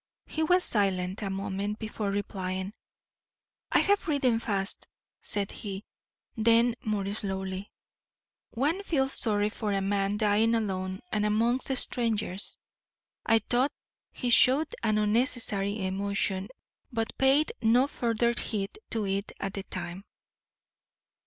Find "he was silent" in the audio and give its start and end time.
0.25-1.21